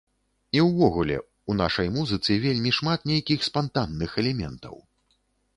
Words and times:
І 0.59 0.61
ўвогуле, 0.67 1.17
у 1.53 1.57
нашай 1.59 1.91
музыцы 1.97 2.37
вельмі 2.45 2.73
шмат 2.79 3.05
нейкіх 3.13 3.47
спантанных 3.49 4.19
элементаў. 4.23 4.75